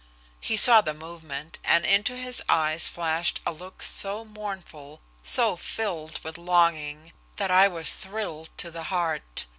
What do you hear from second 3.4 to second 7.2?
a look so mournful, so filled with longing